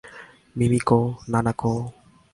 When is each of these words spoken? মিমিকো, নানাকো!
মিমিকো, 0.55 0.99
নানাকো! 1.31 1.73